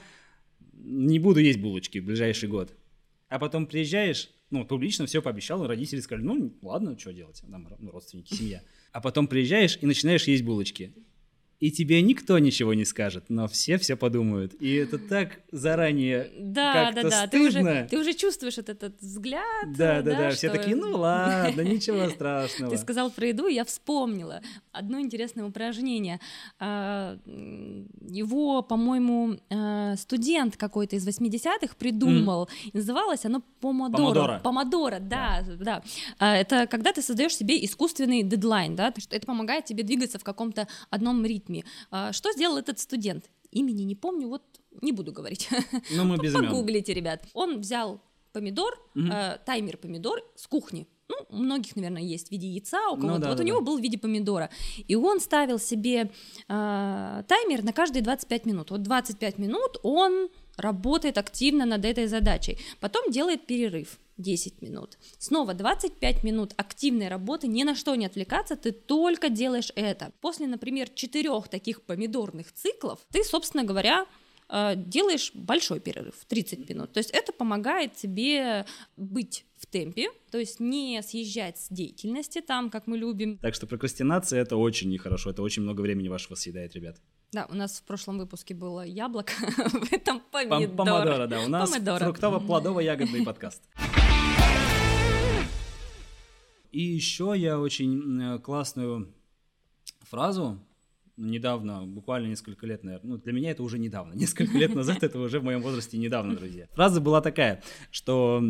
[0.74, 2.72] не буду есть булочки в ближайший год,
[3.28, 7.68] а потом приезжаешь, ну, публично все пообещал, и родители сказали, ну, ладно, что делать, там
[7.78, 8.62] ну, родственники, семья.
[8.92, 10.94] А потом приезжаешь и начинаешь есть булочки
[11.62, 14.52] и тебе никто ничего не скажет, но все все подумают.
[14.60, 17.26] И это так заранее да, как-то да, да.
[17.28, 17.28] стыдно.
[17.30, 19.44] Ты уже, ты уже чувствуешь этот, этот взгляд.
[19.68, 20.30] Да, да, да, да.
[20.30, 20.38] Что...
[20.38, 22.72] Все такие, ну ладно, ничего страшного.
[22.72, 26.18] Ты сказал про еду, я вспомнила одно интересное упражнение.
[26.58, 27.16] А,
[28.08, 32.48] его, по-моему, а, студент какой-то из 80-х придумал.
[32.64, 32.70] Mm.
[32.72, 33.98] Называлось оно помодоро.
[33.98, 34.40] Помодоро.
[34.42, 35.80] Помодоро, да, да.
[36.18, 36.40] да.
[36.40, 41.24] Это когда ты создаешь себе искусственный дедлайн, да, это помогает тебе двигаться в каком-то одном
[41.24, 41.64] ритме ритме.
[41.90, 43.30] А, что сделал этот студент?
[43.50, 44.42] Имени не помню, вот
[44.80, 45.48] не буду говорить.
[45.94, 47.24] Но мы без Погуглите, ребят.
[47.34, 48.00] Он взял
[48.32, 49.06] помидор, угу.
[49.06, 50.86] э, таймер помидор с кухни.
[51.08, 53.06] Ну, у многих, наверное, есть в виде яйца, у кого-то.
[53.06, 53.64] Ну, да, вот да, у него да.
[53.66, 54.48] был в виде помидора.
[54.88, 56.10] И он ставил себе
[56.48, 58.70] э, таймер на каждые 25 минут.
[58.70, 62.58] Вот 25 минут он работает активно над этой задачей.
[62.80, 63.98] Потом делает перерыв.
[64.22, 64.98] 10 минут.
[65.18, 70.12] Снова 25 минут активной работы, ни на что не отвлекаться, ты только делаешь это.
[70.20, 74.06] После, например, четырех таких помидорных циклов, ты, собственно говоря,
[74.48, 76.92] э, делаешь большой перерыв, 30 минут.
[76.92, 78.64] То есть это помогает тебе
[78.96, 83.38] быть в темпе, то есть не съезжать с деятельности там, как мы любим.
[83.38, 86.96] Так что прокрастинация это очень нехорошо, это очень много времени вашего съедает, ребят.
[87.32, 90.76] Да, у нас в прошлом выпуске было яблоко, в этом помидор.
[90.76, 93.62] Помидора, да, у нас фруктово-плодово-ягодный подкаст.
[96.72, 99.14] И еще я очень классную
[100.00, 100.58] фразу
[101.16, 105.18] недавно, буквально несколько лет, наверное, ну, для меня это уже недавно, несколько лет назад, это
[105.18, 106.66] уже в моем возрасте недавно, друзья.
[106.72, 108.42] Фраза была такая, что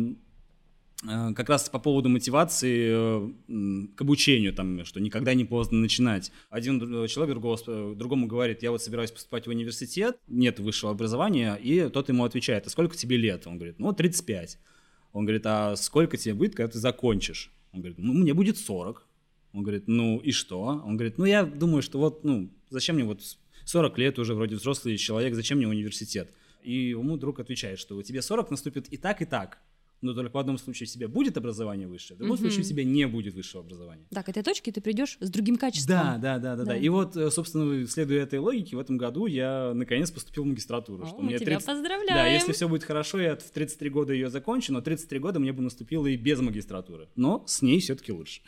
[1.03, 6.31] э, как раз по поводу мотивации э, к обучению, там, что никогда не поздно начинать.
[6.49, 11.89] Один человек другого, другому говорит, я вот собираюсь поступать в университет, нет высшего образования, и
[11.89, 13.45] тот ему отвечает, а сколько тебе лет?
[13.47, 14.59] Он говорит, ну, 35.
[15.11, 17.51] Он говорит, а сколько тебе будет, когда ты закончишь?
[17.73, 19.07] Он говорит, ну, мне будет 40.
[19.53, 20.61] Он говорит, ну и что?
[20.61, 23.21] Он говорит, ну я думаю, что вот, ну, зачем мне вот
[23.65, 26.33] 40 лет уже вроде взрослый человек, зачем мне университет?
[26.63, 29.59] И ему друг отвечает, что у тебя 40 наступит и так, и так
[30.03, 32.41] но только в одном случае у тебя будет образование высшее, в другом mm-hmm.
[32.41, 34.05] случае у тебя не будет высшего образования.
[34.11, 35.95] Да, к этой точке ты придешь с другим качеством.
[35.95, 36.77] Да, да, да, да, да.
[36.77, 41.03] И вот, э, собственно, следуя этой логике, в этом году я наконец поступил в магистратуру.
[41.03, 41.65] О, что мы мне тебя 30...
[41.65, 42.07] поздравляем.
[42.07, 45.53] Да, если все будет хорошо, я в 33 года ее закончу, но 33 года мне
[45.53, 47.09] бы наступило и без магистратуры.
[47.15, 48.41] Но с ней все-таки лучше.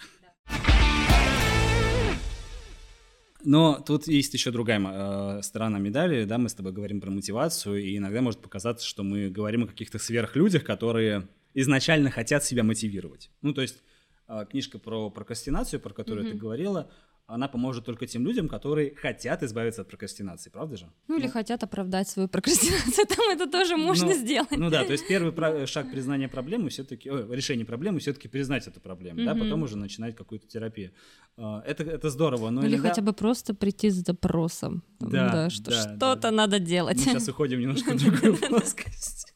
[3.46, 7.78] Но тут есть еще другая э, сторона медали, да, мы с тобой говорим про мотивацию,
[7.78, 13.32] и иногда может показаться, что мы говорим о каких-то сверхлюдях, которые изначально хотят себя мотивировать.
[13.42, 13.82] Ну, то есть
[14.28, 16.32] а, книжка про прокрастинацию, про которую mm-hmm.
[16.32, 16.92] ты говорила,
[17.28, 20.92] она поможет только тем людям, которые хотят избавиться от прокрастинации, правда же?
[21.08, 21.32] Ну, или ну.
[21.32, 24.52] хотят оправдать свою прокрастинацию, там это тоже можно ну, сделать.
[24.52, 28.80] Ну да, то есть первый про- шаг признания проблемы все-таки, решение проблемы все-таки признать эту
[28.80, 29.26] проблему, mm-hmm.
[29.26, 30.92] да, потом уже начинать какую-то терапию.
[31.38, 32.90] А, это, это здорово, но Или иногда...
[32.90, 36.32] хотя бы просто прийти с запросом, да, да, что да что-то да.
[36.32, 36.98] надо делать.
[36.98, 39.35] Мы сейчас уходим немножко в другую плоскость.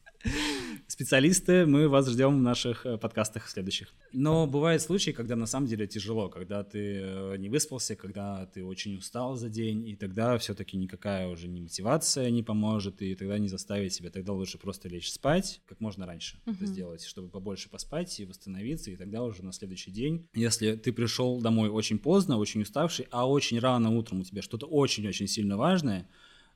[0.86, 3.94] Специалисты, мы вас ждем в наших э, подкастах следующих.
[4.12, 8.64] Но бывают случаи, когда на самом деле тяжело, когда ты э, не выспался, когда ты
[8.64, 13.38] очень устал за день, и тогда все-таки никакая уже не мотивация не поможет, и тогда
[13.38, 16.54] не заставить себя, тогда лучше просто лечь спать как можно раньше uh-huh.
[16.54, 20.92] это сделать, чтобы побольше поспать и восстановиться, и тогда уже на следующий день, если ты
[20.92, 25.56] пришел домой очень поздно, очень уставший, а очень рано утром у тебя что-то очень-очень сильно
[25.56, 26.08] важное,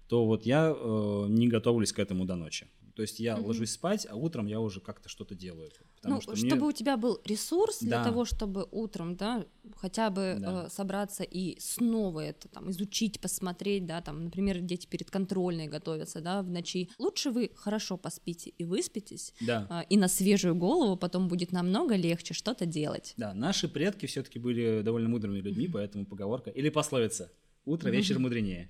[0.09, 2.67] то вот я э, не готовлюсь к этому до ночи.
[2.95, 3.49] То есть я угу.
[3.49, 5.71] ложусь спать, а утром я уже как-то что-то делаю.
[6.05, 6.67] ну, что чтобы мне...
[6.67, 7.87] у тебя был ресурс да.
[7.87, 9.45] для того, чтобы утром, да,
[9.77, 10.67] хотя бы да.
[10.67, 16.21] э, собраться и снова это там изучить, посмотреть, да, там, например, дети перед контрольной готовятся,
[16.21, 16.91] да, в ночи.
[16.99, 19.67] Лучше вы хорошо поспите и выспитесь, да.
[19.69, 23.15] э, и на свежую голову потом будет намного легче что-то делать.
[23.17, 27.33] Да, наши предки все-таки были довольно мудрыми людьми, поэтому поговорка или пословица
[27.67, 28.69] Утро, вечер мудренее.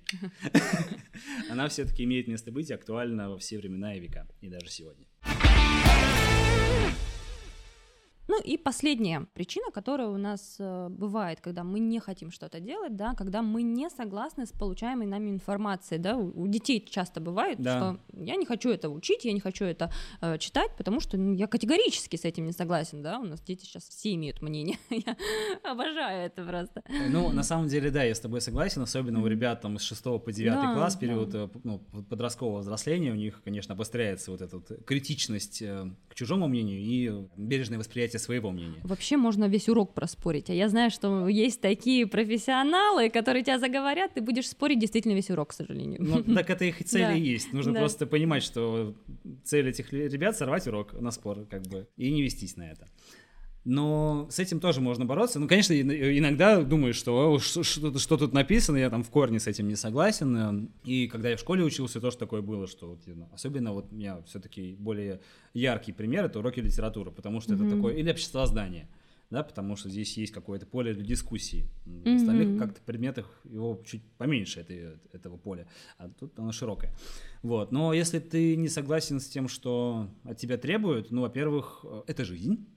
[1.49, 5.05] Она все-таки имеет место быть и актуальна во все времена и века, и даже сегодня.
[8.27, 12.95] Ну и последняя причина, которая у нас э, бывает, когда мы не хотим что-то делать,
[12.95, 17.77] да, когда мы не согласны с получаемой нами информацией, да, у, детей часто бывает, да.
[17.77, 21.33] что я не хочу это учить, я не хочу это э, читать, потому что ну,
[21.33, 25.15] я категорически с этим не согласен, да, у нас дети сейчас все имеют мнение, я
[25.63, 26.83] обожаю это просто.
[27.09, 30.03] Ну, на самом деле, да, я с тобой согласен, особенно у ребят там с 6
[30.03, 31.43] по 9 да, класс, период да.
[31.43, 36.47] Э, ну, подросткового взросления, у них, конечно, обостряется вот эта вот критичность э, к чужому
[36.47, 38.79] мнению и бережное восприятие своего мнения.
[38.83, 40.49] Вообще можно весь урок проспорить.
[40.49, 45.29] А я знаю, что есть такие профессионалы, которые тебя заговорят, ты будешь спорить действительно весь
[45.29, 46.01] урок, к сожалению.
[46.01, 47.51] Ну, так это их цель и есть.
[47.51, 48.95] Нужно просто понимать, что
[49.43, 52.87] цель этих ребят— сорвать урок на спор, как бы, и не вестись на это.
[53.65, 55.39] Но с этим тоже можно бороться.
[55.39, 59.47] Ну, конечно, иногда думаешь, что что, что, что тут написано, я там в корне с
[59.47, 60.69] этим не согласен.
[60.83, 63.95] И когда я в школе учился, тоже такое было, что вот, ну, особенно вот у
[63.95, 65.19] меня все-таки более
[65.55, 67.65] яркий пример— это уроки литературы, потому что mm-hmm.
[67.67, 68.87] это такое, или обществознание,
[69.31, 71.67] да, потому что здесь есть какое-то поле для дискуссии.
[71.85, 72.15] В mm-hmm.
[72.17, 76.93] остальных как-то предметах его чуть поменьше это, этого поля, а тут оно широкое.
[77.41, 77.71] Вот.
[77.71, 82.67] Но если ты не согласен с тем, что от тебя требуют, ну, во-первых, это жизнь,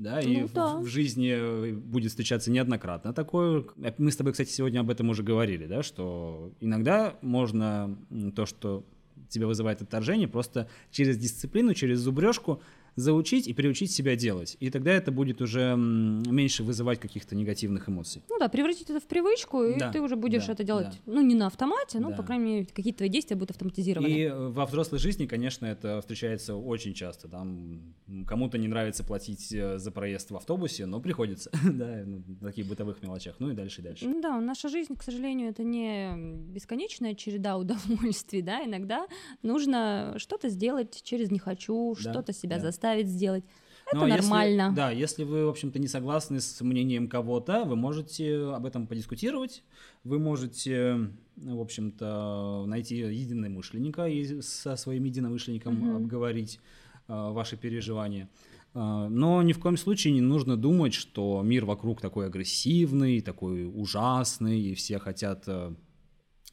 [0.00, 0.76] да, и ну, в, да.
[0.78, 3.64] в жизни э, будет встречаться неоднократно такое.
[3.98, 7.98] Мы с тобой, кстати, сегодня об этом уже говорили, да, что иногда можно
[8.34, 8.86] то, что
[9.28, 12.62] тебя вызывает отторжение, просто через дисциплину, через зубрежку
[12.96, 14.56] заучить и приучить себя делать.
[14.60, 18.22] И тогда это будет уже меньше вызывать каких-то негативных эмоций.
[18.28, 21.12] Ну да, превратить это в привычку, и да, ты уже будешь да, это делать, да.
[21.12, 22.16] ну, не на автомате, но, да.
[22.16, 24.08] по крайней мере, какие-то твои действия будут автоматизированы.
[24.08, 27.28] И во взрослой жизни, конечно, это встречается очень часто.
[27.28, 27.94] Там
[28.26, 32.66] кому-то не нравится платить э, за проезд в автобусе, но приходится, да, ну, на таких
[32.66, 34.06] бытовых мелочах, ну и дальше и дальше.
[34.06, 36.12] Ну да, наша жизнь, к сожалению, это не
[36.52, 39.06] бесконечная череда удовольствий, да, иногда
[39.42, 42.62] нужно что-то сделать через «не хочу», да, что-то себя да.
[42.62, 43.44] заставить заставить сделать.
[43.86, 44.62] Это Но нормально.
[44.62, 48.86] Если, да, если вы, в общем-то, не согласны с мнением кого-то, вы можете об этом
[48.86, 49.64] подискутировать,
[50.04, 55.96] вы можете, в общем-то, найти единомышленника и со своим единомышленником mm-hmm.
[55.96, 56.60] обговорить
[57.08, 58.28] э, ваши переживания.
[58.74, 63.66] Э, но ни в коем случае не нужно думать, что мир вокруг такой агрессивный, такой
[63.66, 65.48] ужасный, и все хотят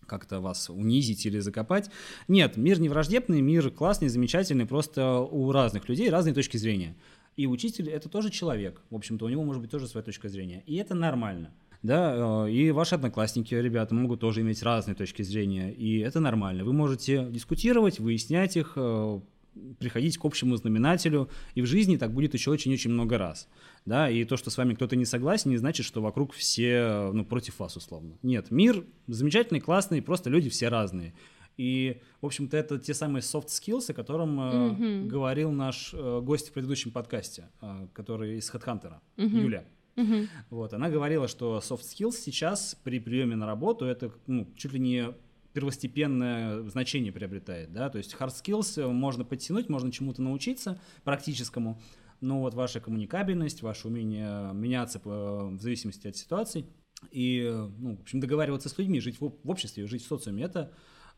[0.08, 1.92] как-то вас унизить или закопать.
[2.28, 6.96] Нет, мир не враждебный, мир классный, замечательный, просто у разных людей разные точки зрения.
[7.36, 10.64] И учитель это тоже человек, в общем-то, у него может быть тоже своя точка зрения.
[10.66, 11.52] И это нормально.
[11.84, 16.64] Да, э, и ваши одноклассники, ребята, могут тоже иметь разные точки зрения, и это нормально.
[16.64, 19.20] Вы можете дискутировать, выяснять их, э,
[19.80, 23.48] приходить к общему знаменателю, и в жизни так будет еще очень-очень много раз.
[23.86, 27.26] Да, и то, что с вами кто-то не согласен, не значит, что вокруг все ну,
[27.26, 28.18] против вас условно.
[28.24, 31.14] Нет, мир замечательный, классный, просто люди все разные.
[31.58, 35.08] И, в общем-то, это те самые soft skills, о котором mm-hmm.
[35.08, 39.42] говорил наш э, гость в предыдущем подкасте, э, который из HeadHunter, mm-hmm.
[39.42, 39.66] Юля.
[39.96, 40.28] Mm-hmm.
[40.52, 44.80] Вот, она говорила, что soft skills сейчас при приеме на работу это ну, чуть ли
[44.80, 45.14] не
[45.58, 51.82] первостепенное значение приобретает, да, то есть hard skills э, можно подтянуть, можно чему-то научиться практическому,
[52.22, 56.68] но вот ваша коммуникабельность, ваше умение меняться в зависимости от ситуаций
[57.10, 60.72] и, э, ну, в общем, договариваться с людьми, жить в, обществе, жить в социуме, это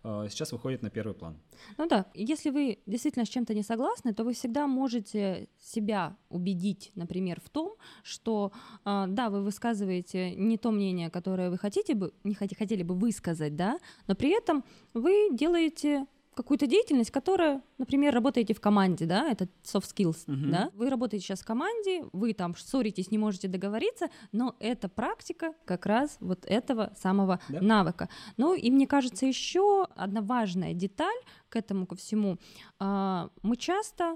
[0.04, 1.38] сейчас выходит на первый план.
[1.78, 6.92] Ну да, если вы действительно с чем-то не согласны, то вы всегда можете себя убедить,
[6.96, 8.52] например, в том, что
[8.86, 13.56] э, да, вы высказываете не то мнение, которое вы хотите бы, не хотели бы высказать,
[13.56, 16.06] да, но при этом вы делаете
[16.40, 20.50] какую-то деятельность, которая, например, работаете в команде, да, это soft skills, uh-huh.
[20.50, 25.54] да, вы работаете сейчас в команде, вы там ссоритесь, не можете договориться, но это практика
[25.66, 27.60] как раз вот этого самого да.
[27.60, 28.08] навыка.
[28.38, 32.38] Ну и мне кажется, еще одна важная деталь к этому ко всему,
[32.80, 34.16] а, мы часто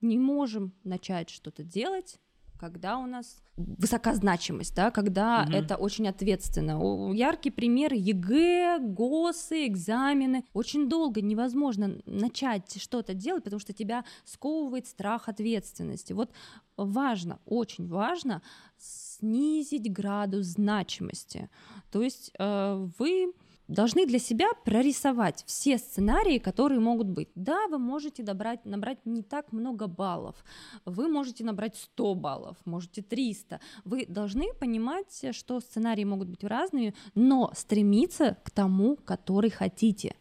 [0.00, 2.20] не можем начать что-то делать,
[2.58, 5.54] когда у нас высока значимость, да, когда Мгм.
[5.54, 7.12] это очень ответственно.
[7.12, 10.44] Яркий пример ЕГЭ, ГОСы, экзамены.
[10.54, 16.12] Очень долго невозможно начать что-то делать, потому что тебя сковывает страх ответственности.
[16.12, 16.30] Вот
[16.76, 18.42] важно, очень важно
[18.78, 21.48] снизить градус значимости.
[21.92, 23.32] То есть э, вы
[23.68, 27.28] должны для себя прорисовать все сценарии, которые могут быть.
[27.34, 30.44] Да, вы можете добрать, набрать не так много баллов,
[30.84, 33.60] вы можете набрать 100 баллов, можете 300.
[33.84, 40.14] Вы должны понимать, что сценарии могут быть разными, но стремиться к тому, который хотите.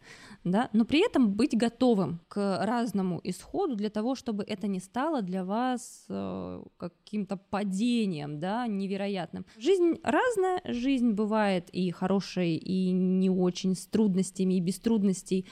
[0.44, 0.70] Да?
[0.74, 5.46] Но при этом быть готовым к разному исходу для того, чтобы это не стало для
[5.46, 9.46] вас э, каким-то падением да, невероятным.
[9.58, 15.48] Жизнь разная, жизнь бывает и хорошей, и не очень, с трудностями и без трудностей.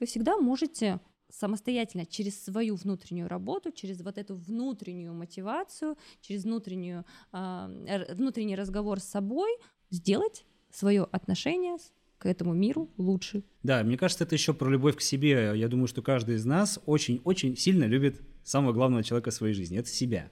[0.00, 7.04] Вы всегда можете самостоятельно через свою внутреннюю работу, через вот эту внутреннюю мотивацию, через внутреннюю,
[7.32, 9.50] э, внутренний разговор с собой
[9.90, 11.76] сделать свое отношение
[12.22, 13.42] к этому миру лучше.
[13.64, 15.54] Да, мне кажется, это еще про любовь к себе.
[15.56, 19.76] Я думаю, что каждый из нас очень-очень сильно любит самого главного человека в своей жизни.
[19.76, 20.30] Это себя.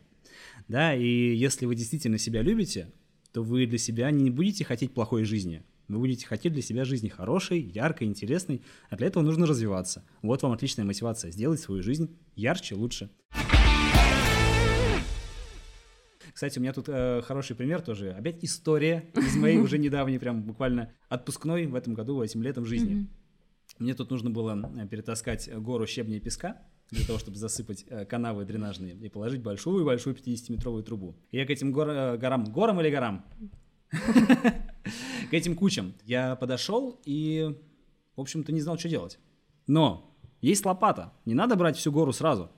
[0.68, 2.92] Да, и если вы действительно себя любите,
[3.32, 5.64] то вы для себя не будете хотеть плохой жизни.
[5.88, 10.04] Вы будете хотеть для себя жизни хорошей, яркой, интересной, а для этого нужно развиваться.
[10.22, 13.10] Вот вам отличная мотивация сделать свою жизнь ярче, лучше.
[16.32, 18.12] Кстати, у меня тут э, хороший пример тоже.
[18.12, 23.08] Опять история из моей уже недавней, прям буквально отпускной в этом году, этим летом жизни.
[23.78, 26.56] Мне тут нужно было э, перетаскать гору щебня и песка
[26.90, 31.16] для того, чтобы засыпать э, канавы дренажные и положить большую-большую 50-метровую трубу.
[31.30, 33.24] И я к этим гор- э, горам, горам или горам?
[35.30, 37.56] К этим кучам я подошел и,
[38.16, 39.18] в общем-то, не знал, что делать.
[39.66, 42.50] Но есть лопата, не надо брать всю гору сразу.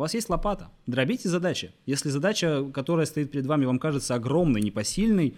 [0.00, 1.72] У вас есть лопата, дробите задачи.
[1.84, 5.36] Если задача, которая стоит перед вами, вам кажется огромной, непосильной,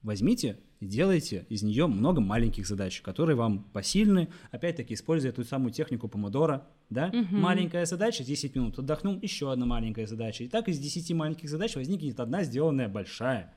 [0.00, 4.30] возьмите и делайте из нее много маленьких задач, которые вам посильны.
[4.50, 7.12] Опять-таки, используя ту самую технику помодора, да?
[7.30, 10.44] Маленькая задача, 10 минут отдохнул, еще одна маленькая задача.
[10.44, 13.52] И так из 10 маленьких задач возникнет одна сделанная большая.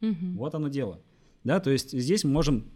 [0.00, 1.02] Вот оно дело.
[1.42, 2.70] Да, то есть здесь мы можем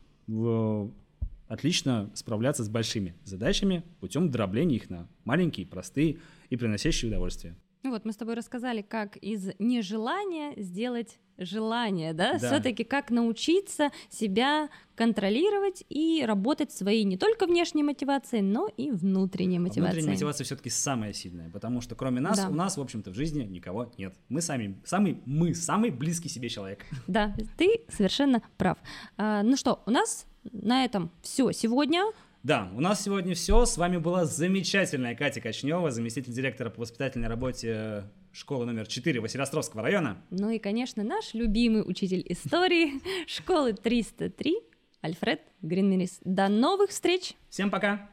[1.48, 6.18] отлично справляться с большими задачами путем дробления их на маленькие, простые
[6.50, 7.56] и приносящие удовольствие.
[7.82, 12.32] Ну вот мы с тобой рассказали, как из нежелания сделать желание, да?
[12.32, 12.38] Да.
[12.38, 19.58] Все-таки как научиться себя контролировать и работать своей не только внешней мотивацией, но и внутренней
[19.58, 19.92] А мотивацией.
[19.92, 22.48] Внутренняя мотивация все-таки самая сильная, потому что кроме нас, Да.
[22.48, 24.16] у нас, в общем-то, в жизни никого нет.
[24.28, 26.84] Мы сами, самый, мы самый близкий себе человек.
[27.06, 28.78] Да, ты совершенно прав.
[29.16, 32.04] А, ну что, у нас на этом все сегодня.
[32.42, 33.64] Да, у нас сегодня все.
[33.64, 39.82] С вами была замечательная Катя Кочнева, заместитель директора по воспитательной работе школы номер 4 Василиостровского
[39.82, 40.22] района.
[40.30, 44.58] Ну и, конечно, наш любимый учитель истории школы 303
[45.00, 46.20] Альфред Гринмерис.
[46.24, 47.34] До новых встреч!
[47.48, 48.10] Всем пока!